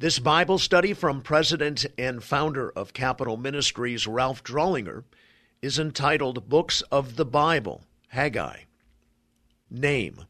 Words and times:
This 0.00 0.20
Bible 0.20 0.58
study 0.58 0.94
from 0.94 1.22
President 1.22 1.84
and 1.98 2.22
founder 2.22 2.70
of 2.70 2.92
Capitol 2.92 3.36
Ministries, 3.36 4.06
Ralph 4.06 4.44
Drollinger, 4.44 5.02
is 5.60 5.76
entitled 5.76 6.48
Books 6.48 6.82
of 6.82 7.16
the 7.16 7.24
Bible, 7.24 7.82
Haggai. 8.10 8.60
Name 9.68 10.26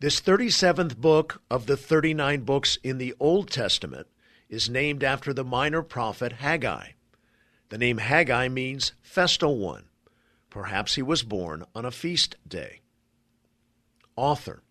This 0.00 0.22
37th 0.22 0.96
book 0.96 1.42
of 1.50 1.66
the 1.66 1.76
39 1.76 2.40
books 2.40 2.78
in 2.82 2.96
the 2.96 3.14
Old 3.20 3.50
Testament 3.50 4.06
is 4.48 4.70
named 4.70 5.04
after 5.04 5.34
the 5.34 5.44
minor 5.44 5.82
prophet 5.82 6.32
Haggai. 6.32 6.92
The 7.68 7.76
name 7.76 7.98
Haggai 7.98 8.48
means 8.48 8.92
festal 9.02 9.58
one. 9.58 9.90
Perhaps 10.48 10.94
he 10.94 11.02
was 11.02 11.22
born 11.22 11.64
on 11.74 11.84
a 11.84 11.90
feast 11.90 12.36
day. 12.48 12.80
Author 14.16 14.62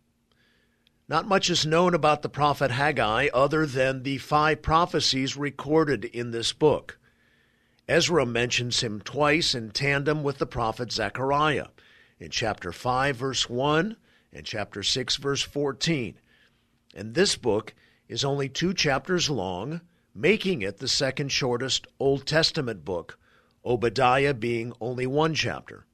not 1.10 1.28
much 1.28 1.50
is 1.50 1.66
known 1.66 1.94
about 1.94 2.22
the 2.22 2.30
prophet 2.30 2.72
Haggai 2.72 3.28
other 3.34 3.66
than 3.66 4.04
the 4.04 4.18
five 4.18 4.62
prophecies 4.62 5.38
recorded 5.38 6.04
in 6.06 6.32
this 6.32 6.52
book. 6.52 7.00
Ezra 7.88 8.26
mentions 8.26 8.82
him 8.82 9.00
twice 9.00 9.56
in 9.56 9.72
tandem 9.72 10.22
with 10.22 10.38
the 10.38 10.46
prophet 10.46 10.92
Zechariah 10.92 11.68
in 12.20 12.30
chapter 12.30 12.74
5, 12.74 13.16
verse 13.16 13.50
1, 13.50 13.96
and 14.34 14.46
chapter 14.46 14.84
6, 14.84 15.16
verse 15.16 15.42
14. 15.42 16.20
And 16.94 17.14
this 17.14 17.38
book 17.38 17.74
is 18.10 18.26
only 18.26 18.50
two 18.50 18.74
chapters 18.74 19.30
long, 19.30 19.80
making 20.14 20.62
it 20.62 20.80
the 20.80 20.88
second 20.90 21.32
shortest 21.32 21.88
Old 22.00 22.26
Testament 22.26 22.84
book, 22.84 23.18
Obadiah 23.64 24.34
being 24.34 24.74
only 24.82 25.08
one 25.08 25.34
chapter. 25.34 25.86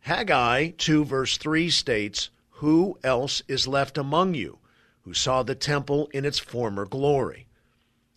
Haggai 0.00 0.70
2, 0.76 1.04
verse 1.04 1.38
3 1.38 1.70
states, 1.70 2.30
who 2.62 2.96
else 3.02 3.42
is 3.48 3.66
left 3.66 3.98
among 3.98 4.34
you 4.34 4.56
who 5.00 5.12
saw 5.12 5.42
the 5.42 5.52
temple 5.52 6.08
in 6.14 6.24
its 6.24 6.38
former 6.38 6.86
glory? 6.86 7.48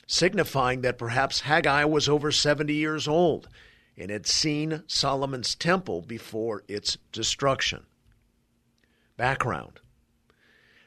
Signifying 0.05 0.81
that 0.81 0.99
perhaps 0.99 1.39
Haggai 1.39 1.85
was 1.85 2.07
over 2.07 2.31
70 2.31 2.71
years 2.71 3.07
old 3.07 3.49
and 3.97 4.11
had 4.11 4.27
seen 4.27 4.83
Solomon's 4.85 5.55
temple 5.55 6.03
before 6.03 6.61
its 6.67 6.99
destruction. 7.11 7.87
Background 9.17 9.79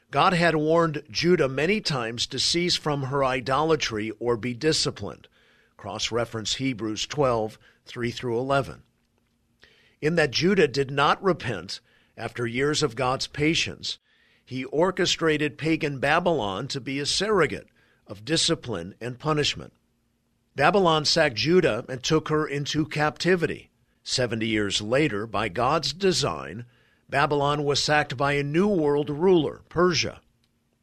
God 0.09 0.31
had 0.31 0.55
warned 0.55 1.03
Judah 1.11 1.49
many 1.49 1.81
times 1.81 2.27
to 2.27 2.39
cease 2.39 2.77
from 2.77 3.03
her 3.03 3.25
idolatry 3.25 4.13
or 4.21 4.37
be 4.37 4.53
disciplined. 4.53 5.27
Cross 5.75 6.13
reference 6.13 6.55
Hebrews 6.55 7.05
12, 7.07 7.59
3 7.85 8.09
through 8.09 8.39
11. 8.39 8.83
In 10.01 10.15
that 10.15 10.31
Judah 10.31 10.69
did 10.69 10.91
not 10.91 11.21
repent 11.21 11.81
after 12.19 12.45
years 12.45 12.83
of 12.83 12.97
God's 12.97 13.27
patience, 13.27 13.97
he 14.45 14.65
orchestrated 14.65 15.57
pagan 15.57 15.99
Babylon 15.99 16.67
to 16.67 16.81
be 16.81 16.99
a 16.99 17.05
surrogate 17.05 17.69
of 18.05 18.25
discipline 18.25 18.93
and 18.99 19.17
punishment. 19.17 19.71
Babylon 20.55 21.05
sacked 21.05 21.37
Judah 21.37 21.85
and 21.87 22.03
took 22.03 22.27
her 22.27 22.45
into 22.45 22.85
captivity. 22.85 23.69
Seventy 24.03 24.47
years 24.47 24.81
later, 24.81 25.25
by 25.25 25.47
God's 25.47 25.93
design, 25.93 26.65
Babylon 27.07 27.63
was 27.63 27.81
sacked 27.81 28.17
by 28.17 28.33
a 28.33 28.43
new 28.43 28.67
world 28.67 29.09
ruler, 29.09 29.61
Persia. 29.69 30.19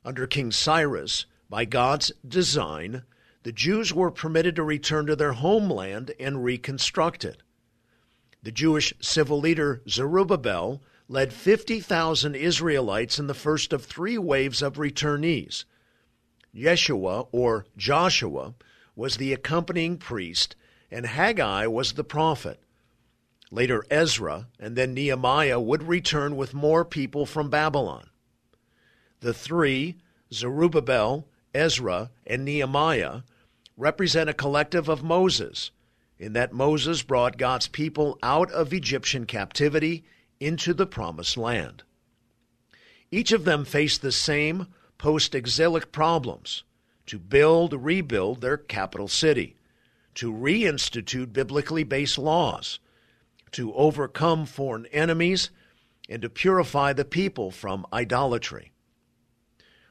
Under 0.05 0.27
King 0.27 0.51
Cyrus, 0.51 1.27
by 1.51 1.67
God's 1.67 2.13
design, 2.27 3.03
the 3.43 3.53
Jews 3.53 3.93
were 3.93 4.11
permitted 4.11 4.57
to 4.57 4.63
return 4.63 5.07
to 5.07 5.17
their 5.17 5.35
homeland 5.35 6.13
and 6.19 6.43
reconstruct 6.43 7.25
it. 7.25 7.43
The 8.43 8.53
Jewish 8.53 8.95
civil 9.01 9.41
leader 9.41 9.83
Zerubbabel 9.89 10.81
led 11.09 11.33
50,000 11.33 12.35
Israelites 12.35 13.19
in 13.19 13.27
the 13.27 13.35
first 13.35 13.73
of 13.73 13.85
three 13.85 14.19
waves 14.19 14.63
of 14.63 14.75
returnees. 14.75 15.65
Yeshua, 16.55 17.29
or 17.33 17.67
Joshua, 17.77 18.55
was 18.97 19.17
the 19.17 19.33
accompanying 19.33 19.99
priest, 19.99 20.57
and 20.91 21.07
Haggai 21.07 21.67
was 21.67 21.93
the 21.93 22.05
prophet. 22.05 22.61
Later, 23.51 23.85
Ezra 23.91 24.49
and 24.59 24.75
then 24.75 24.95
Nehemiah 24.95 25.61
would 25.61 25.85
return 25.85 26.35
with 26.37 26.55
more 26.55 26.85
people 26.85 27.27
from 27.27 27.51
Babylon. 27.51 28.11
The 29.21 29.35
three, 29.35 29.97
Zerubbabel, 30.33 31.29
Ezra, 31.55 32.11
and 32.27 32.45
Nehemiah, 32.45 33.21
represent 33.77 34.31
a 34.31 34.35
collective 34.35 34.89
of 34.89 35.05
Moses, 35.05 35.71
in 36.19 36.33
that 36.33 36.53
Moses 36.53 37.03
brought 37.03 37.39
God's 37.39 37.69
people 37.69 38.19
out 38.23 38.51
of 38.51 38.73
Egyptian 38.73 39.27
captivity 39.27 40.05
into 40.41 40.75
the 40.75 40.87
promised 40.87 41.37
land. 41.37 41.83
Each 43.11 43.33
of 43.33 43.45
them 43.45 43.65
faced 43.65 44.03
the 44.03 44.13
same 44.13 44.67
post 44.99 45.35
exilic 45.35 45.93
problems 45.93 46.65
to 47.07 47.19
build, 47.19 47.73
rebuild 47.73 48.41
their 48.41 48.57
capital 48.57 49.09
city, 49.09 49.57
to 50.15 50.33
reinstitute 50.33 51.33
biblically 51.33 51.85
based 51.85 52.19
laws, 52.19 52.81
to 53.53 53.73
overcome 53.75 54.45
foreign 54.45 54.87
enemies, 54.87 55.51
and 56.09 56.23
to 56.23 56.29
purify 56.29 56.93
the 56.93 57.05
people 57.05 57.51
from 57.51 57.87
idolatry. 57.93 58.73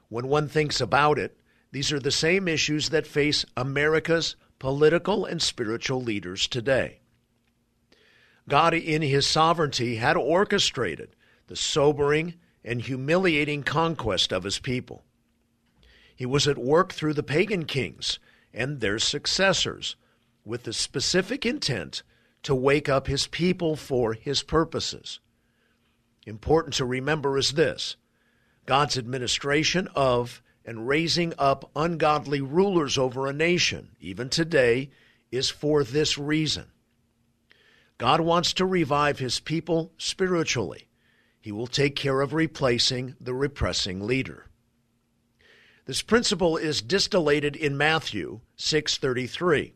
When 0.08 0.28
one 0.28 0.48
thinks 0.48 0.80
about 0.80 1.18
it, 1.18 1.38
these 1.72 1.92
are 1.92 2.00
the 2.00 2.10
same 2.10 2.48
issues 2.48 2.90
that 2.90 3.06
face 3.06 3.44
America's 3.56 4.36
political 4.58 5.24
and 5.24 5.42
spiritual 5.42 6.02
leaders 6.02 6.46
today. 6.46 7.00
God, 8.48 8.74
in 8.74 9.02
his 9.02 9.26
sovereignty, 9.26 9.96
had 9.96 10.16
orchestrated 10.16 11.16
the 11.48 11.56
sobering 11.56 12.34
and 12.64 12.80
humiliating 12.80 13.62
conquest 13.62 14.32
of 14.32 14.44
his 14.44 14.58
people. 14.58 15.04
He 16.14 16.26
was 16.26 16.46
at 16.46 16.58
work 16.58 16.92
through 16.92 17.14
the 17.14 17.22
pagan 17.22 17.64
kings 17.64 18.18
and 18.54 18.80
their 18.80 18.98
successors 18.98 19.96
with 20.44 20.62
the 20.62 20.72
specific 20.72 21.44
intent 21.44 22.02
to 22.44 22.54
wake 22.54 22.88
up 22.88 23.08
his 23.08 23.26
people 23.26 23.76
for 23.76 24.14
his 24.14 24.42
purposes. 24.42 25.20
Important 26.24 26.74
to 26.74 26.84
remember 26.84 27.36
is 27.36 27.52
this 27.52 27.96
God's 28.64 28.96
administration 28.96 29.88
of 29.94 30.42
and 30.64 30.88
raising 30.88 31.32
up 31.38 31.70
ungodly 31.76 32.40
rulers 32.40 32.98
over 32.98 33.26
a 33.26 33.32
nation, 33.32 33.90
even 34.00 34.28
today, 34.28 34.90
is 35.30 35.50
for 35.50 35.84
this 35.84 36.16
reason 36.16 36.66
God 37.98 38.20
wants 38.20 38.52
to 38.54 38.66
revive 38.66 39.18
his 39.18 39.40
people 39.40 39.92
spiritually. 39.96 40.88
He 41.40 41.52
will 41.52 41.66
take 41.66 41.96
care 41.96 42.20
of 42.20 42.34
replacing 42.34 43.14
the 43.20 43.32
repressing 43.34 44.06
leader. 44.06 44.50
This 45.86 46.02
principle 46.02 46.56
is 46.56 46.82
distillated 46.82 47.54
in 47.54 47.76
Matthew 47.76 48.40
6:33. 48.56 49.72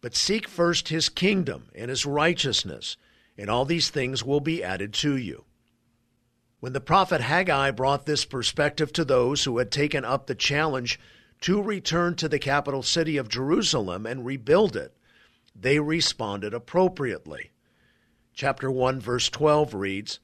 But 0.00 0.14
seek 0.14 0.48
first 0.48 0.88
his 0.88 1.08
kingdom 1.08 1.70
and 1.74 1.90
his 1.90 2.06
righteousness, 2.06 2.96
and 3.36 3.50
all 3.50 3.64
these 3.64 3.90
things 3.90 4.24
will 4.24 4.40
be 4.40 4.62
added 4.62 4.94
to 4.94 5.16
you. 5.16 5.44
When 6.60 6.72
the 6.72 6.80
prophet 6.80 7.20
Haggai 7.20 7.72
brought 7.72 8.06
this 8.06 8.24
perspective 8.24 8.92
to 8.92 9.04
those 9.04 9.44
who 9.44 9.58
had 9.58 9.72
taken 9.72 10.04
up 10.04 10.26
the 10.26 10.34
challenge 10.36 10.98
to 11.40 11.60
return 11.60 12.14
to 12.16 12.28
the 12.28 12.38
capital 12.38 12.84
city 12.84 13.16
of 13.16 13.28
Jerusalem 13.28 14.06
and 14.06 14.24
rebuild 14.24 14.76
it, 14.76 14.96
they 15.54 15.78
responded 15.78 16.54
appropriately. 16.54 17.50
Chapter 18.34 18.70
1, 18.70 19.00
verse 19.00 19.28
12 19.28 19.74
reads 19.74 20.20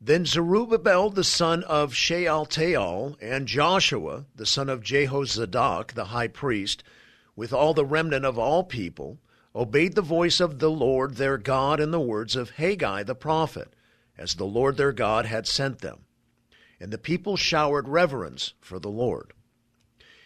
Then 0.00 0.24
Zerubbabel 0.24 1.10
the 1.10 1.24
son 1.24 1.64
of 1.64 1.94
Shealtiel 1.94 3.16
and 3.20 3.48
Joshua 3.48 4.26
the 4.34 4.46
son 4.46 4.68
of 4.68 4.82
Jehozadak 4.82 5.94
the 5.94 6.06
high 6.06 6.28
priest, 6.28 6.84
with 7.34 7.52
all 7.52 7.74
the 7.74 7.84
remnant 7.84 8.24
of 8.24 8.38
all 8.38 8.62
people, 8.62 9.18
obeyed 9.54 9.94
the 9.94 10.02
voice 10.02 10.40
of 10.40 10.58
the 10.58 10.70
Lord 10.70 11.16
their 11.16 11.38
God 11.38 11.80
and 11.80 11.92
the 11.92 12.00
words 12.00 12.36
of 12.36 12.50
Haggai 12.50 13.02
the 13.02 13.14
prophet, 13.14 13.74
as 14.16 14.34
the 14.34 14.46
Lord 14.46 14.76
their 14.76 14.92
God 14.92 15.26
had 15.26 15.46
sent 15.46 15.80
them. 15.80 16.04
And 16.78 16.92
the 16.92 16.98
people 16.98 17.36
showered 17.36 17.88
reverence 17.88 18.54
for 18.60 18.78
the 18.78 18.90
Lord. 18.90 19.32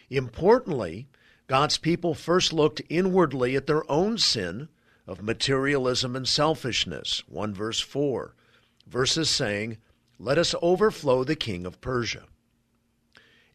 Importantly, 0.09 1.07
God's 1.49 1.79
people 1.79 2.13
first 2.13 2.53
looked 2.53 2.83
inwardly 2.89 3.55
at 3.55 3.65
their 3.65 3.89
own 3.91 4.19
sin 4.19 4.69
of 5.07 5.23
materialism 5.23 6.15
and 6.15 6.27
selfishness. 6.27 7.23
1 7.27 7.55
verse 7.55 7.79
4. 7.79 8.35
Verses 8.85 9.31
saying, 9.31 9.77
Let 10.19 10.37
us 10.37 10.53
overflow 10.61 11.23
the 11.23 11.35
king 11.35 11.65
of 11.65 11.81
Persia. 11.81 12.25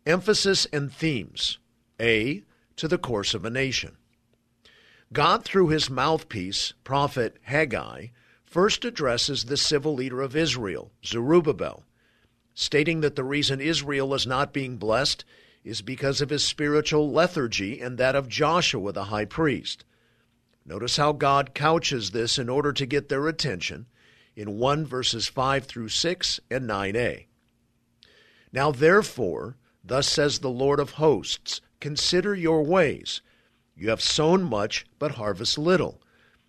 Emphasis 0.04 0.66
and 0.72 0.92
themes. 0.92 1.58
A. 2.00 2.42
To 2.76 2.88
the 2.88 2.98
course 2.98 3.32
of 3.32 3.44
a 3.44 3.50
nation. 3.50 3.96
God, 5.12 5.44
through 5.44 5.68
his 5.68 5.88
mouthpiece, 5.88 6.72
prophet 6.82 7.36
Haggai, 7.42 8.08
first 8.44 8.84
addresses 8.84 9.44
the 9.44 9.56
civil 9.56 9.94
leader 9.94 10.20
of 10.20 10.34
Israel, 10.34 10.90
Zerubbabel, 11.06 11.84
stating 12.54 13.02
that 13.02 13.14
the 13.14 13.22
reason 13.22 13.60
Israel 13.60 14.12
is 14.14 14.26
not 14.26 14.52
being 14.52 14.78
blessed 14.78 15.24
is 15.64 15.82
because 15.82 16.20
of 16.20 16.30
his 16.30 16.44
spiritual 16.44 17.10
lethargy 17.10 17.80
and 17.80 17.98
that 17.98 18.14
of 18.14 18.28
Joshua 18.28 18.92
the 18.92 19.04
high 19.04 19.24
priest. 19.24 19.84
Notice 20.64 20.96
how 20.96 21.12
God 21.12 21.54
couches 21.54 22.12
this 22.12 22.38
in 22.38 22.48
order 22.48 22.72
to 22.72 22.86
get 22.86 23.08
their 23.08 23.26
attention 23.26 23.86
in 24.36 24.58
1 24.58 24.86
verses 24.86 25.26
5 25.26 25.64
through 25.64 25.88
6 25.88 26.40
and 26.50 26.68
9a. 26.68 27.26
Now 28.52 28.70
therefore, 28.70 29.56
Thus 29.86 30.08
says 30.08 30.38
the 30.38 30.48
Lord 30.48 30.80
of 30.80 30.92
hosts 30.92 31.60
Consider 31.78 32.34
your 32.34 32.62
ways. 32.62 33.20
You 33.76 33.90
have 33.90 34.00
sown 34.00 34.42
much, 34.42 34.86
but 34.98 35.12
harvest 35.12 35.58
little. 35.58 36.00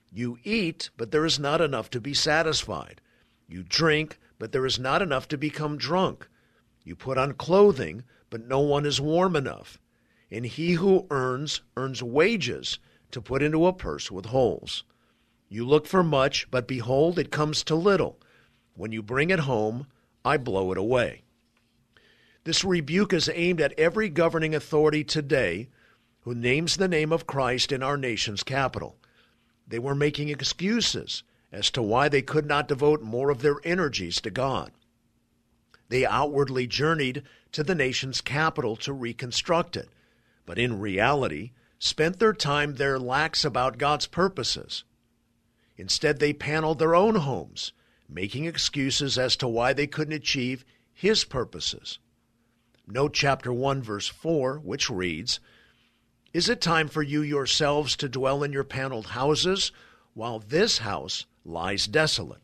You 0.10 0.38
eat, 0.46 0.90
but 0.96 1.12
there 1.12 1.26
is 1.26 1.38
not 1.38 1.60
enough 1.60 1.90
to 1.90 2.00
be 2.00 2.14
satisfied. 2.14 3.02
You 3.46 3.64
drink, 3.64 4.18
but 4.40 4.54
there 4.54 4.66
is 4.66 4.80
not 4.80 5.02
enough 5.02 5.28
to 5.28 5.38
become 5.38 5.78
drunk. 5.78 6.30
You 6.86 6.96
put 6.96 7.18
on 7.18 7.34
clothing, 7.34 8.06
but 8.36 8.50
no 8.50 8.60
one 8.60 8.86
is 8.86 9.00
warm 9.00 9.34
enough. 9.34 9.80
And 10.30 10.46
he 10.46 10.74
who 10.74 11.08
earns, 11.10 11.62
earns 11.78 12.04
wages 12.04 12.80
to 13.12 13.22
put 13.22 13.42
into 13.42 13.66
a 13.66 13.72
purse 13.72 14.12
with 14.12 14.26
holes. 14.26 14.84
You 15.48 15.66
look 15.66 15.88
for 15.88 16.04
much, 16.04 16.52
but 16.52 16.68
behold, 16.68 17.18
it 17.18 17.32
comes 17.32 17.64
to 17.64 17.76
little. 17.76 18.20
When 18.74 18.92
you 18.92 19.02
bring 19.02 19.30
it 19.30 19.40
home, 19.40 19.88
I 20.26 20.36
blow 20.36 20.74
it 20.74 20.78
away. 20.78 21.22
This 22.44 22.66
rebuke 22.66 23.14
is 23.14 23.30
aimed 23.34 23.62
at 23.62 23.72
every 23.80 24.10
governing 24.10 24.54
authority 24.54 25.06
today 25.06 25.70
who 26.24 26.36
names 26.36 26.76
the 26.76 26.90
name 26.90 27.14
of 27.14 27.26
Christ 27.26 27.72
in 27.72 27.82
our 27.82 27.96
nation's 27.96 28.44
capital. 28.44 28.98
They 29.66 29.80
were 29.80 29.96
making 29.96 30.28
excuses 30.28 31.24
as 31.54 31.72
to 31.72 31.82
why 31.82 32.10
they 32.10 32.22
could 32.22 32.48
not 32.48 32.68
devote 32.68 33.02
more 33.02 33.30
of 33.30 33.42
their 33.42 33.62
energies 33.64 34.20
to 34.20 34.30
God. 34.30 34.74
They 35.96 36.06
outwardly 36.06 36.68
journeyed 36.68 37.24
to 37.54 37.64
the 37.64 37.74
nation's 37.74 38.20
capital 38.20 38.76
to 38.76 38.92
reconstruct 38.92 39.78
it, 39.78 39.88
but 40.46 40.60
in 40.60 40.82
reality 40.82 41.52
spent 41.80 42.20
their 42.20 42.34
time 42.34 42.76
there 42.76 43.00
lax 43.00 43.46
about 43.46 43.78
God's 43.78 44.06
purposes. 44.06 44.84
Instead, 45.78 46.20
they 46.20 46.34
paneled 46.34 46.80
their 46.80 46.96
own 46.96 47.16
homes, 47.16 47.72
making 48.10 48.44
excuses 48.44 49.18
as 49.18 49.38
to 49.38 49.48
why 49.48 49.72
they 49.72 49.88
couldn't 49.88 50.16
achieve 50.16 50.66
His 50.94 51.24
purposes. 51.24 51.98
Note 52.86 53.14
chapter 53.14 53.54
1, 53.54 53.82
verse 53.82 54.10
4, 54.10 54.60
which 54.60 54.90
reads 54.90 55.40
Is 56.34 56.50
it 56.50 56.60
time 56.60 56.90
for 56.90 57.04
you 57.04 57.22
yourselves 57.22 57.96
to 57.96 58.10
dwell 58.10 58.44
in 58.44 58.52
your 58.52 58.66
paneled 58.66 59.12
houses, 59.12 59.72
while 60.14 60.40
this 60.40 60.80
house 60.80 61.26
lies 61.46 61.88
desolate? 61.88 62.42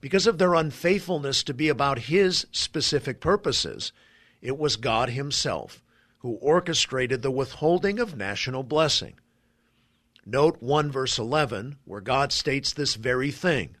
Because 0.00 0.26
of 0.26 0.38
their 0.38 0.54
unfaithfulness 0.54 1.42
to 1.44 1.54
be 1.54 1.68
about 1.68 2.00
His 2.00 2.46
specific 2.52 3.20
purposes, 3.20 3.92
it 4.40 4.58
was 4.58 4.76
God 4.76 5.10
Himself 5.10 5.82
who 6.20 6.32
orchestrated 6.34 7.22
the 7.22 7.30
withholding 7.30 7.98
of 7.98 8.16
national 8.16 8.62
blessing. 8.62 9.14
Note 10.26 10.58
1 10.60 10.92
verse 10.92 11.18
11, 11.18 11.76
where 11.84 12.00
God 12.00 12.30
states 12.30 12.72
this 12.72 12.94
very 12.94 13.30
thing 13.30 13.76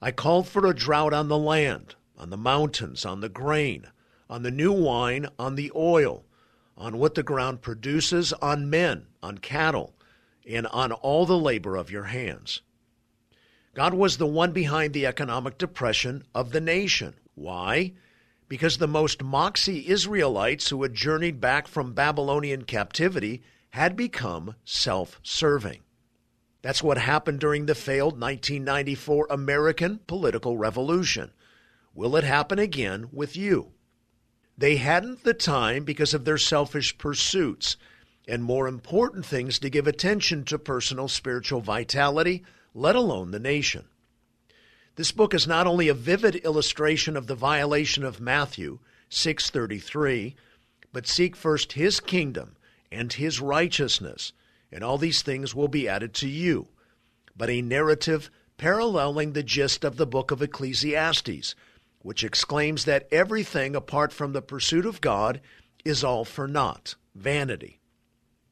I 0.00 0.12
called 0.12 0.46
for 0.46 0.64
a 0.66 0.74
drought 0.74 1.12
on 1.12 1.28
the 1.28 1.38
land, 1.38 1.96
on 2.16 2.30
the 2.30 2.36
mountains, 2.36 3.04
on 3.04 3.20
the 3.20 3.28
grain, 3.28 3.86
on 4.30 4.42
the 4.42 4.50
new 4.50 4.72
wine, 4.72 5.26
on 5.38 5.56
the 5.56 5.72
oil, 5.74 6.24
on 6.76 6.98
what 6.98 7.16
the 7.16 7.22
ground 7.24 7.62
produces, 7.62 8.32
on 8.34 8.70
men, 8.70 9.06
on 9.22 9.38
cattle, 9.38 9.94
and 10.48 10.66
on 10.68 10.92
all 10.92 11.26
the 11.26 11.38
labor 11.38 11.76
of 11.76 11.90
your 11.90 12.04
hands. 12.04 12.62
God 13.78 13.94
was 13.94 14.16
the 14.16 14.26
one 14.26 14.50
behind 14.50 14.92
the 14.92 15.06
economic 15.06 15.56
depression 15.56 16.24
of 16.34 16.50
the 16.50 16.60
nation. 16.60 17.14
Why? 17.36 17.92
Because 18.48 18.78
the 18.78 18.88
most 18.88 19.22
moxie 19.22 19.88
Israelites 19.88 20.70
who 20.70 20.82
had 20.82 20.94
journeyed 20.94 21.40
back 21.40 21.68
from 21.68 21.92
Babylonian 21.92 22.64
captivity 22.64 23.40
had 23.70 23.94
become 23.94 24.56
self 24.64 25.20
serving. 25.22 25.78
That's 26.60 26.82
what 26.82 26.98
happened 26.98 27.38
during 27.38 27.66
the 27.66 27.76
failed 27.76 28.20
1994 28.20 29.28
American 29.30 30.00
political 30.08 30.58
revolution. 30.58 31.30
Will 31.94 32.16
it 32.16 32.24
happen 32.24 32.58
again 32.58 33.06
with 33.12 33.36
you? 33.36 33.74
They 34.56 34.74
hadn't 34.74 35.22
the 35.22 35.34
time 35.34 35.84
because 35.84 36.14
of 36.14 36.24
their 36.24 36.36
selfish 36.36 36.98
pursuits 36.98 37.76
and 38.26 38.42
more 38.42 38.66
important 38.66 39.24
things 39.24 39.60
to 39.60 39.70
give 39.70 39.86
attention 39.86 40.44
to 40.46 40.58
personal 40.58 41.06
spiritual 41.06 41.60
vitality 41.60 42.42
let 42.78 42.94
alone 42.94 43.32
the 43.32 43.40
nation. 43.40 43.84
This 44.94 45.10
book 45.10 45.34
is 45.34 45.48
not 45.48 45.66
only 45.66 45.88
a 45.88 45.94
vivid 45.94 46.36
illustration 46.36 47.16
of 47.16 47.26
the 47.26 47.34
violation 47.34 48.04
of 48.04 48.20
Matthew 48.20 48.78
6:33, 49.10 50.36
but 50.92 51.08
seek 51.08 51.34
first 51.34 51.72
his 51.72 51.98
kingdom 51.98 52.56
and 52.92 53.12
his 53.12 53.40
righteousness, 53.40 54.32
and 54.70 54.84
all 54.84 54.96
these 54.96 55.22
things 55.22 55.56
will 55.56 55.66
be 55.66 55.88
added 55.88 56.14
to 56.14 56.28
you. 56.28 56.68
But 57.36 57.50
a 57.50 57.62
narrative 57.62 58.30
paralleling 58.58 59.32
the 59.32 59.42
gist 59.42 59.82
of 59.82 59.96
the 59.96 60.06
book 60.06 60.30
of 60.30 60.40
Ecclesiastes, 60.40 61.56
which 62.02 62.22
exclaims 62.22 62.84
that 62.84 63.08
everything 63.10 63.74
apart 63.74 64.12
from 64.12 64.32
the 64.32 64.42
pursuit 64.42 64.86
of 64.86 65.00
God 65.00 65.40
is 65.84 66.04
all 66.04 66.24
for 66.24 66.46
naught, 66.46 66.94
vanity. 67.16 67.80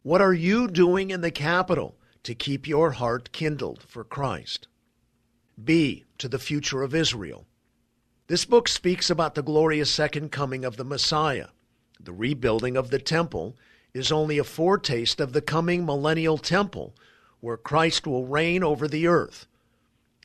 What 0.03 0.21
are 0.21 0.35
you 0.35 0.67
doing 0.67 1.11
in 1.13 1.21
the 1.21 1.31
capital 1.31 1.97
to 2.27 2.35
keep 2.35 2.67
your 2.67 2.91
heart 2.91 3.31
kindled 3.31 3.85
for 3.87 4.03
Christ. 4.03 4.67
B. 5.63 6.05
To 6.19 6.29
the 6.29 6.41
future 6.41 6.83
of 6.83 6.93
Israel. 6.93 7.47
This 8.27 8.45
book 8.45 8.67
speaks 8.67 9.09
about 9.09 9.37
the 9.37 9.45
glorious 9.45 9.93
second 9.93 10.33
coming 10.33 10.65
of 10.65 10.77
the 10.77 10.85
Messiah. 10.85 11.51
The 12.01 12.13
rebuilding 12.13 12.77
of 12.77 12.91
the 12.91 12.99
temple 12.99 13.57
is 13.95 14.11
only 14.11 14.39
a 14.39 14.45
foretaste 14.45 15.21
of 15.21 15.35
the 15.35 15.41
coming 15.41 15.87
millennial 15.87 16.37
temple 16.37 16.97
where 17.39 17.57
Christ 17.57 18.09
will 18.09 18.27
reign 18.27 18.65
over 18.65 18.89
the 18.89 19.07
earth. 19.07 19.47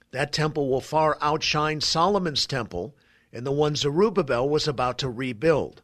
That 0.09 0.33
temple 0.33 0.69
will 0.69 0.81
far 0.81 1.19
outshine 1.21 1.81
Solomon's 1.81 2.48
temple 2.48 2.95
and 3.31 3.45
the 3.45 3.51
one 3.51 3.75
Zerubbabel 3.75 4.50
was 4.50 4.68
about 4.68 4.98
to 4.98 5.09
rebuild. 5.09 5.83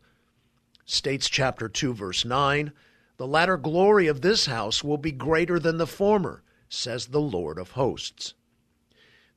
States 0.84 1.30
chapter 1.30 1.70
2 1.70 1.94
verse 1.94 2.26
9 2.26 2.74
the 3.18 3.28
latter 3.28 3.58
glory 3.58 4.08
of 4.08 4.22
this 4.22 4.46
house 4.46 4.84
will 4.84 4.98
be 4.98 5.12
greater 5.12 5.60
than 5.60 5.78
the 5.78 5.88
former, 5.88 6.44
says 6.70 7.08
the 7.08 7.22
Lord 7.22 7.58
of 7.58 7.72
hosts. 7.72 8.36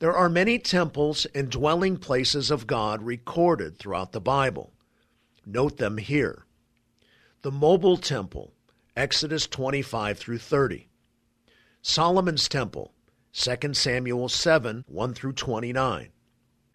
There 0.01 0.15
are 0.15 0.29
many 0.29 0.59
temples 0.59 1.27
and 1.35 1.51
dwelling 1.51 1.97
places 1.97 2.51
of 2.51 2.67
God 2.67 3.03
recorded 3.03 3.79
throughout 3.79 4.13
the 4.13 4.21
Bible. 4.21 4.73
Note 5.47 5.79
them 5.79 5.99
here. 5.99 6.45
The 7.43 7.51
mobile 7.51 7.97
temple, 7.97 8.53
Exodus 8.97 9.47
25 9.47 10.19
through 10.19 10.39
30. 10.39 10.89
Solomon's 11.81 12.49
temple, 12.49 12.93
2 13.33 13.73
Samuel 13.73 14.29
7 14.29 14.85
1 14.87 15.15
through 15.15 15.33
29. 15.33 16.11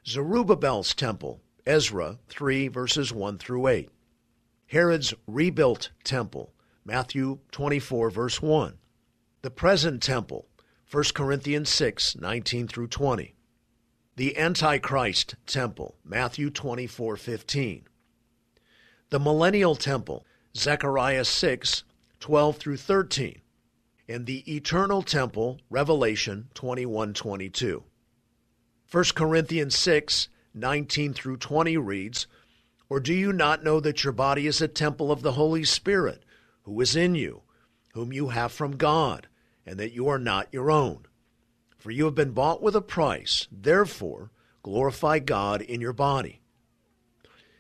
Zerubbabel's 0.08 0.96
temple, 0.96 1.42
Ezra 1.68 2.18
3 2.30 2.68
verses 2.68 3.12
1 3.12 3.38
through 3.38 3.68
8. 3.68 3.90
Herod's 4.68 5.14
rebuilt 5.28 5.92
temple, 6.04 6.55
Matthew 6.88 7.40
24, 7.52 8.12
verse 8.12 8.44
1. 8.44 8.78
The 9.42 9.50
present 9.50 10.04
temple, 10.04 10.46
1 10.92 11.04
Corinthians 11.16 11.70
6, 11.70 12.16
19 12.18 12.68
through 12.68 12.90
20. 12.90 13.34
The 14.18 14.38
Antichrist 14.38 15.34
temple, 15.48 15.96
Matthew 16.06 16.52
24, 16.52 17.18
15. 17.18 17.88
The 19.10 19.20
millennial 19.20 19.76
temple, 19.76 20.28
Zechariah 20.56 21.26
6, 21.26 21.84
12 22.20 22.58
through 22.58 22.78
13. 22.78 23.42
And 24.08 24.28
the 24.28 24.56
eternal 24.56 25.02
temple, 25.02 25.60
Revelation 25.72 26.50
21, 26.54 27.16
22. 27.16 27.84
1 28.92 29.04
Corinthians 29.16 29.76
6, 29.76 30.30
19 30.54 31.14
through 31.14 31.38
20 31.38 31.78
reads, 31.78 32.28
Or 32.90 33.00
do 33.00 33.12
you 33.12 33.34
not 33.34 33.64
know 33.64 33.80
that 33.80 34.04
your 34.04 34.14
body 34.14 34.46
is 34.46 34.62
a 34.62 34.68
temple 34.68 35.12
of 35.12 35.24
the 35.24 35.32
Holy 35.32 35.64
Spirit? 35.64 36.22
Who 36.66 36.82
is 36.82 36.96
in 36.96 37.16
you, 37.16 37.42
whom 37.94 38.12
you 38.12 38.30
have 38.30 38.52
from 38.52 38.76
God, 38.76 39.28
and 39.66 39.80
that 39.80 39.94
you 39.94 40.08
are 40.08 40.20
not 40.20 40.52
your 40.52 40.70
own. 40.70 41.06
For 41.78 41.92
you 41.92 42.06
have 42.06 42.16
been 42.16 42.32
bought 42.32 42.62
with 42.62 42.76
a 42.76 42.82
price, 42.82 43.48
therefore 43.52 44.32
glorify 44.64 45.20
God 45.20 45.62
in 45.62 45.80
your 45.80 45.94
body. 45.94 46.42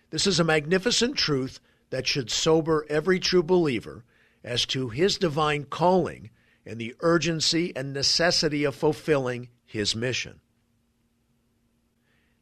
This 0.10 0.26
is 0.26 0.40
a 0.40 0.44
magnificent 0.44 1.16
truth 1.16 1.60
that 1.92 2.08
should 2.08 2.32
sober 2.32 2.86
every 2.90 3.20
true 3.20 3.44
believer 3.44 4.04
as 4.44 4.66
to 4.68 4.90
his 4.90 5.18
divine 5.18 5.66
calling 5.66 6.32
and 6.66 6.80
the 6.80 6.96
urgency 7.02 7.76
and 7.76 7.94
necessity 7.94 8.64
of 8.64 8.76
fulfilling 8.76 9.50
his 9.66 9.96
mission. 9.96 10.40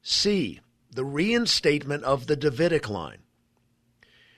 C. 0.01 0.61
The 0.91 1.03
reinstatement 1.03 2.03
of 2.03 2.27
the 2.27 2.35
Davidic 2.35 2.89
line. 2.89 3.22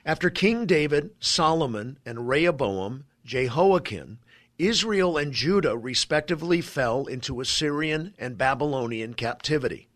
After 0.08 0.30
King 0.30 0.68
David, 0.68 1.16
Solomon, 1.20 1.98
and 2.06 2.30
Rehoboam, 2.30 3.06
Jehoiakim, 3.26 4.20
Israel 4.60 5.18
and 5.18 5.34
Judah 5.34 5.76
respectively 5.76 6.62
fell 6.62 7.08
into 7.08 7.42
Assyrian 7.42 8.14
and 8.20 8.38
Babylonian 8.38 9.16
captivity. 9.16 9.88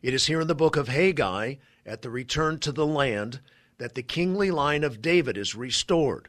It 0.00 0.14
is 0.14 0.28
here 0.28 0.40
in 0.40 0.48
the 0.48 0.54
book 0.54 0.76
of 0.76 0.88
Haggai, 0.88 1.56
at 1.84 2.00
the 2.00 2.08
return 2.08 2.58
to 2.60 2.72
the 2.72 2.86
land, 2.86 3.40
that 3.76 3.94
the 3.94 4.02
kingly 4.02 4.50
line 4.50 4.82
of 4.82 5.02
David 5.02 5.36
is 5.36 5.54
restored. 5.54 6.28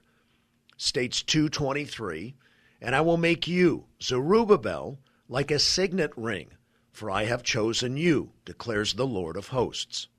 States 0.76 1.24
223, 1.24 2.36
And 2.82 2.94
I 2.94 3.00
will 3.00 3.16
make 3.16 3.48
you, 3.48 3.86
Zerubbabel, 4.02 5.00
like 5.30 5.52
a 5.52 5.58
signet 5.58 6.12
ring, 6.18 6.50
for 6.92 7.10
I 7.10 7.24
have 7.24 7.44
chosen 7.44 7.96
you, 7.96 8.34
declares 8.44 8.96
the 8.96 9.08
Lord 9.08 9.38
of 9.38 9.48
hosts. 9.48 10.10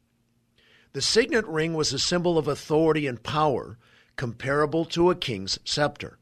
The 0.94 1.02
signet 1.02 1.44
ring 1.46 1.74
was 1.74 1.92
a 1.92 1.98
symbol 1.98 2.38
of 2.38 2.46
authority 2.46 3.08
and 3.08 3.20
power 3.20 3.78
comparable 4.14 4.84
to 4.86 5.10
a 5.10 5.16
king's 5.16 5.58
scepter. 5.64 6.18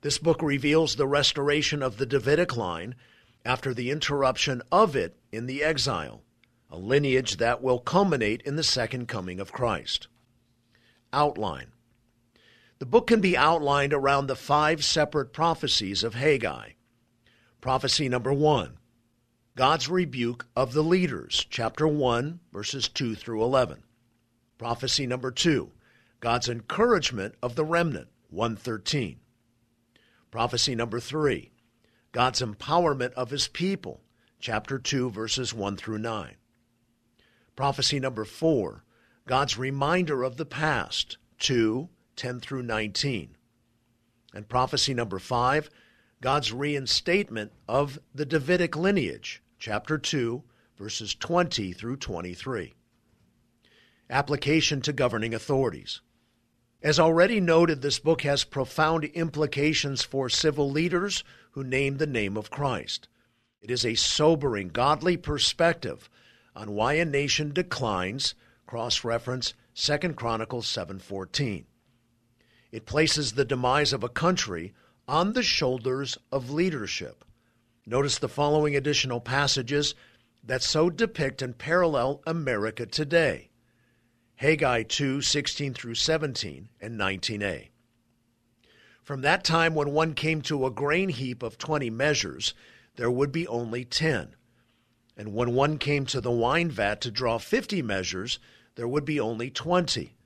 This 0.00 0.18
book 0.18 0.42
reveals 0.42 0.96
the 0.96 1.06
restoration 1.06 1.80
of 1.80 1.96
the 1.96 2.04
Davidic 2.04 2.56
line 2.56 2.96
after 3.44 3.72
the 3.72 3.92
interruption 3.92 4.62
of 4.72 4.96
it 4.96 5.16
in 5.30 5.46
the 5.46 5.62
exile, 5.62 6.24
a 6.68 6.76
lineage 6.76 7.36
that 7.36 7.62
will 7.62 7.78
culminate 7.78 8.42
in 8.42 8.56
the 8.56 8.64
second 8.64 9.06
coming 9.06 9.38
of 9.38 9.52
Christ. 9.52 10.08
Outline 11.12 11.68
The 12.80 12.86
book 12.86 13.06
can 13.06 13.20
be 13.20 13.36
outlined 13.36 13.92
around 13.92 14.26
the 14.26 14.34
five 14.34 14.84
separate 14.84 15.32
prophecies 15.32 16.02
of 16.02 16.14
Haggai. 16.14 16.70
Prophecy 17.60 18.08
number 18.08 18.32
one 18.32 18.76
God's 19.56 19.88
rebuke 19.88 20.46
of 20.56 20.72
the 20.72 20.82
leaders, 20.82 21.46
chapter 21.48 21.86
1, 21.86 22.40
verses 22.52 22.88
2 22.88 23.14
through 23.14 23.40
11. 23.40 23.84
Prophecy 24.58 25.06
number 25.06 25.30
2 25.30 25.70
God's 26.18 26.48
encouragement 26.48 27.36
of 27.40 27.54
the 27.54 27.64
remnant, 27.64 28.08
113. 28.30 29.20
Prophecy 30.32 30.74
number 30.74 30.98
3 30.98 31.52
God's 32.10 32.42
empowerment 32.42 33.12
of 33.12 33.30
his 33.30 33.46
people, 33.46 34.00
chapter 34.40 34.76
2, 34.76 35.10
verses 35.10 35.54
1 35.54 35.76
through 35.76 35.98
9. 35.98 36.34
Prophecy 37.54 38.00
number 38.00 38.24
4 38.24 38.82
God's 39.24 39.56
reminder 39.56 40.24
of 40.24 40.36
the 40.36 40.44
past, 40.44 41.16
2, 41.38 41.88
10 42.16 42.40
through 42.40 42.62
19. 42.62 43.36
And 44.34 44.48
prophecy 44.48 44.94
number 44.94 45.20
5 45.20 45.70
God's 46.20 46.52
reinstatement 46.52 47.52
of 47.68 48.00
the 48.12 48.26
Davidic 48.26 48.74
lineage, 48.74 49.42
chapter 49.64 49.96
2, 49.96 50.42
verses 50.76 51.14
20 51.14 51.72
through 51.72 51.96
23. 51.96 52.74
Application 54.10 54.82
to 54.82 54.92
governing 54.92 55.32
authorities. 55.32 56.02
As 56.82 57.00
already 57.00 57.40
noted, 57.40 57.80
this 57.80 57.98
book 57.98 58.20
has 58.24 58.44
profound 58.44 59.04
implications 59.04 60.02
for 60.02 60.28
civil 60.28 60.70
leaders 60.70 61.24
who 61.52 61.64
name 61.64 61.96
the 61.96 62.06
name 62.06 62.36
of 62.36 62.50
Christ. 62.50 63.08
It 63.62 63.70
is 63.70 63.86
a 63.86 63.94
sobering, 63.94 64.68
godly 64.68 65.16
perspective 65.16 66.10
on 66.54 66.72
why 66.72 66.96
a 66.96 67.06
nation 67.06 67.50
declines, 67.54 68.34
cross-reference 68.66 69.54
2 69.72 70.14
Chronicles 70.14 70.66
7:14. 70.66 71.64
It 72.70 72.84
places 72.84 73.32
the 73.32 73.46
demise 73.46 73.94
of 73.94 74.04
a 74.04 74.10
country 74.10 74.74
on 75.08 75.32
the 75.32 75.42
shoulders 75.42 76.18
of 76.30 76.50
leadership. 76.50 77.24
Notice 77.86 78.18
the 78.18 78.28
following 78.28 78.74
additional 78.74 79.20
passages 79.20 79.94
that 80.42 80.62
so 80.62 80.88
depict 80.88 81.42
and 81.42 81.56
parallel 81.56 82.22
America 82.26 82.86
today. 82.86 83.50
Haggai 84.36 84.84
2 84.84 85.20
16 85.20 85.74
through 85.74 85.94
17 85.94 86.70
and 86.80 86.98
19a. 86.98 87.68
From 89.02 89.20
that 89.20 89.44
time 89.44 89.74
when 89.74 89.92
one 89.92 90.14
came 90.14 90.40
to 90.42 90.64
a 90.64 90.70
grain 90.70 91.10
heap 91.10 91.42
of 91.42 91.58
20 91.58 91.90
measures, 91.90 92.54
there 92.96 93.10
would 93.10 93.30
be 93.30 93.46
only 93.46 93.84
10. 93.84 94.34
And 95.16 95.34
when 95.34 95.54
one 95.54 95.76
came 95.76 96.06
to 96.06 96.22
the 96.22 96.30
wine 96.30 96.70
vat 96.70 97.02
to 97.02 97.10
draw 97.10 97.36
50 97.36 97.82
measures, 97.82 98.38
there 98.76 98.88
would 98.88 99.04
be 99.04 99.20
only 99.20 99.50
20. 99.50 100.16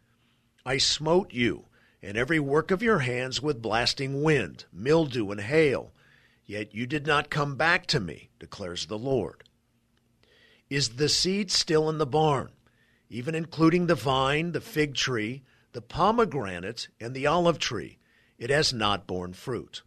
I 0.65 0.79
smote 0.79 1.33
you 1.33 1.65
and 2.00 2.17
every 2.17 2.38
work 2.38 2.71
of 2.71 2.85
your 2.85 3.00
hands 3.00 3.43
with 3.43 3.61
blasting 3.61 4.23
wind, 4.23 4.67
mildew, 4.73 5.33
and 5.33 5.41
hail 5.41 5.93
Yet 6.49 6.75
you 6.75 6.87
did 6.87 7.07
not 7.07 7.28
come 7.28 7.57
back 7.57 7.85
to 7.88 8.00
me, 8.00 8.31
declares 8.38 8.87
the 8.87 8.99
Lord. 8.99 9.45
Is 10.71 10.97
the 10.97 11.11
seed 11.11 11.50
still 11.50 11.90
in 11.90 11.99
the 11.99 12.07
barn, 12.07 12.49
even 13.11 13.35
including 13.35 13.87
the 13.87 13.95
vine, 13.95 14.52
the 14.52 14.62
fig 14.62 14.95
tree, 14.95 15.43
the 15.73 15.83
pomegranate, 15.83 16.88
and 16.99 17.14
the 17.14 17.26
olive 17.26 17.59
tree? 17.59 17.99
It 18.38 18.49
has 18.49 18.73
not 18.73 19.07
borne 19.07 19.35
fruit. 19.35 19.83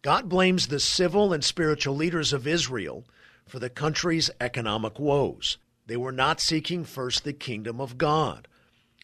God 0.00 0.30
blames 0.30 0.68
the 0.68 0.80
civil 0.80 1.34
and 1.34 1.44
spiritual 1.44 1.94
leaders 1.94 2.32
of 2.32 2.46
Israel 2.46 3.04
for 3.46 3.58
the 3.58 3.68
country's 3.68 4.30
economic 4.40 4.98
woes. 4.98 5.58
They 5.86 5.98
were 5.98 6.12
not 6.12 6.40
seeking 6.40 6.84
first 6.84 7.22
the 7.22 7.34
kingdom 7.34 7.82
of 7.82 7.98
God. 7.98 8.48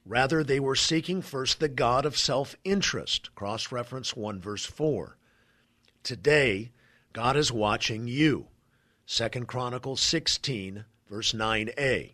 Rather, 0.07 0.43
they 0.43 0.59
were 0.59 0.75
seeking 0.75 1.21
first 1.21 1.61
the 1.61 1.69
God 1.69 2.07
of 2.07 2.17
self 2.17 2.57
interest. 2.65 3.35
Cross 3.35 3.71
reference 3.71 4.17
1 4.17 4.41
verse 4.41 4.65
4. 4.65 5.19
Today, 6.03 6.71
God 7.13 7.37
is 7.37 7.53
watching 7.53 8.09
you. 8.09 8.47
2 9.07 9.29
Chronicles 9.47 10.01
16, 10.01 10.85
verse 11.09 11.33
9a. 11.33 12.13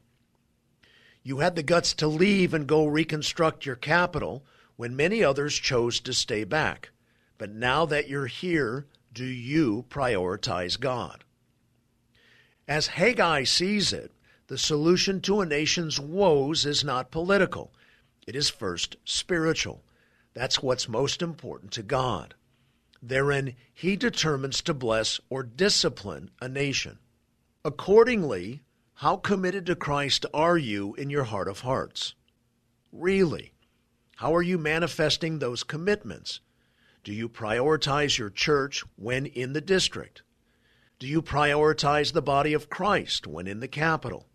You 1.22 1.38
had 1.38 1.56
the 1.56 1.62
guts 1.62 1.92
to 1.94 2.08
leave 2.08 2.52
and 2.52 2.66
go 2.66 2.86
reconstruct 2.86 3.64
your 3.64 3.76
capital 3.76 4.44
when 4.76 4.96
many 4.96 5.22
others 5.22 5.54
chose 5.54 6.00
to 6.00 6.12
stay 6.12 6.44
back. 6.44 6.90
But 7.38 7.50
now 7.50 7.86
that 7.86 8.08
you're 8.08 8.26
here, 8.26 8.86
do 9.12 9.24
you 9.24 9.84
prioritize 9.88 10.80
God? 10.80 11.24
As 12.66 12.88
Haggai 12.88 13.44
sees 13.44 13.92
it, 13.92 14.12
the 14.48 14.58
solution 14.58 15.20
to 15.22 15.40
a 15.40 15.46
nation's 15.46 16.00
woes 16.00 16.66
is 16.66 16.82
not 16.82 17.10
political. 17.10 17.72
It 18.26 18.34
is 18.34 18.48
first 18.48 18.96
spiritual. 19.04 19.82
That's 20.34 20.62
what's 20.62 20.88
most 20.88 21.22
important 21.22 21.72
to 21.72 21.82
God. 21.82 22.34
Therein, 23.02 23.54
he 23.72 23.96
determines 23.96 24.60
to 24.62 24.74
bless 24.74 25.20
or 25.28 25.42
discipline 25.42 26.30
a 26.40 26.48
nation. 26.48 26.98
Accordingly, 27.64 28.62
how 28.94 29.16
committed 29.16 29.66
to 29.66 29.76
Christ 29.76 30.24
are 30.32 30.56
you 30.56 30.94
in 30.94 31.10
your 31.10 31.24
heart 31.24 31.48
of 31.48 31.60
hearts? 31.60 32.14
Really? 32.92 33.52
How 34.16 34.34
are 34.34 34.42
you 34.42 34.56
manifesting 34.56 35.38
those 35.38 35.62
commitments? 35.62 36.40
Do 37.04 37.12
you 37.12 37.28
prioritize 37.28 38.16
your 38.16 38.30
church 38.30 38.82
when 38.96 39.26
in 39.26 39.52
the 39.52 39.60
district? 39.60 40.22
Do 40.98 41.06
you 41.06 41.20
prioritize 41.20 42.12
the 42.12 42.22
body 42.22 42.54
of 42.54 42.70
Christ 42.70 43.26
when 43.26 43.46
in 43.46 43.60
the 43.60 43.68
capital? 43.68 44.26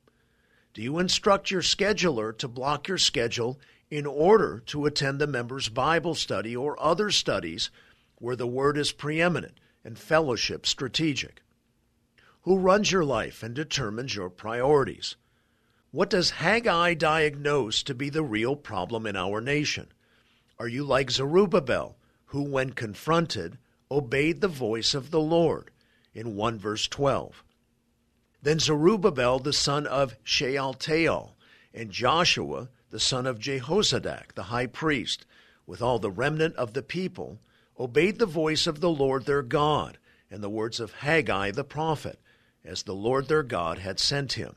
Do 0.73 0.83
you 0.83 0.99
instruct 0.99 1.49
your 1.49 1.63
scheduler 1.63 2.37
to 2.37 2.47
block 2.47 2.87
your 2.87 2.99
schedule 2.99 3.59
in 3.89 4.05
order 4.05 4.61
to 4.67 4.85
attend 4.85 5.19
the 5.19 5.27
members' 5.27 5.69
Bible 5.69 6.15
study 6.15 6.55
or 6.55 6.81
other 6.81 7.09
studies 7.09 7.71
where 8.21 8.35
the 8.35 8.47
word 8.47 8.77
is 8.77 8.91
preeminent 8.91 9.59
and 9.83 9.97
fellowship 9.97 10.65
strategic? 10.65 11.41
Who 12.43 12.57
runs 12.57 12.91
your 12.91 13.03
life 13.03 13.43
and 13.43 13.53
determines 13.53 14.15
your 14.15 14.29
priorities? 14.29 15.15
What 15.89 16.09
does 16.09 16.29
Haggai 16.29 16.93
diagnose 16.93 17.83
to 17.83 17.93
be 17.95 18.09
the 18.09 18.23
real 18.23 18.55
problem 18.55 19.05
in 19.05 19.17
our 19.17 19.41
nation? 19.41 19.87
Are 20.59 20.67
you 20.67 20.83
like 20.83 21.09
Zerubbabel, 21.09 21.97
who, 22.25 22.43
when 22.43 22.73
confronted, 22.73 23.57
obeyed 23.89 24.39
the 24.39 24.47
voice 24.47 24.93
of 24.93 25.11
the 25.11 25.19
Lord? 25.19 25.71
In 26.13 26.35
1 26.35 26.59
verse 26.59 26.87
12. 26.87 27.43
Then 28.43 28.59
Zerubbabel, 28.59 29.39
the 29.39 29.51
son 29.51 29.87
of 29.87 30.15
Shealtiel, 30.23 31.35
and 31.73 31.91
Joshua, 31.91 32.69
the 32.91 32.99
son 32.99 33.25
of 33.25 33.39
Jehozadak, 33.39 34.35
the 34.35 34.43
high 34.43 34.67
priest, 34.67 35.25
with 35.65 35.81
all 35.81 35.99
the 35.99 36.11
remnant 36.11 36.55
of 36.55 36.73
the 36.73 36.83
people, 36.83 37.39
obeyed 37.79 38.19
the 38.19 38.25
voice 38.25 38.67
of 38.67 38.79
the 38.79 38.89
Lord 38.89 39.25
their 39.25 39.41
God 39.41 39.97
and 40.29 40.43
the 40.43 40.49
words 40.49 40.79
of 40.79 40.93
Haggai 40.93 41.51
the 41.51 41.63
prophet, 41.63 42.19
as 42.63 42.83
the 42.83 42.95
Lord 42.95 43.27
their 43.27 43.43
God 43.43 43.79
had 43.79 43.99
sent 43.99 44.33
him. 44.33 44.55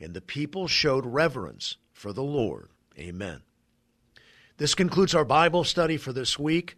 And 0.00 0.14
the 0.14 0.20
people 0.20 0.68
showed 0.68 1.06
reverence 1.06 1.76
for 1.92 2.12
the 2.12 2.22
Lord. 2.22 2.68
Amen. 2.98 3.42
This 4.58 4.74
concludes 4.74 5.14
our 5.14 5.24
Bible 5.24 5.64
study 5.64 5.96
for 5.96 6.12
this 6.12 6.38
week. 6.38 6.76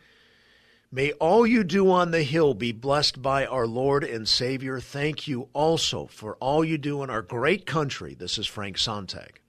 May 0.93 1.13
all 1.13 1.47
you 1.47 1.65
do 1.65 1.91
on 1.91 2.11
the 2.11 2.23
hill 2.23 2.53
be 2.53 2.73
blessed 2.73 3.23
by 3.23 3.47
our 3.47 3.67
Lord 3.67 4.05
and 4.05 4.29
Savior. 4.29 4.81
Thank 4.81 5.29
you 5.29 5.49
also 5.53 6.07
for 6.07 6.37
all 6.37 6.65
you 6.65 6.79
do 6.79 7.03
in 7.03 7.11
our 7.11 7.23
great 7.23 7.65
country. 7.65 8.15
This 8.15 8.39
is 8.39 8.47
Frank 8.47 8.77
Sontag. 8.77 9.40